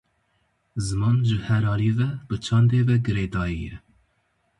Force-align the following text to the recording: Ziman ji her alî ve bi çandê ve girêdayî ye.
Ziman 0.85 1.17
ji 1.27 1.37
her 1.47 1.63
alî 1.73 1.91
ve 1.99 2.09
bi 2.27 2.35
çandê 2.45 2.81
ve 2.87 2.95
girêdayî 3.05 3.59
ye. 3.65 3.75